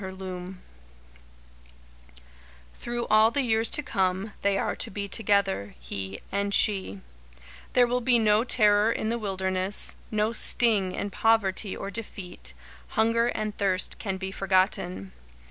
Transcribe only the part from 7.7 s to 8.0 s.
There